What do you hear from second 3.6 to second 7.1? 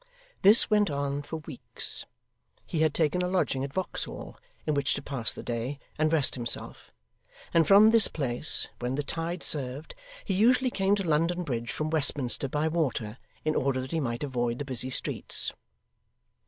at Vauxhall in which to pass the day and rest himself;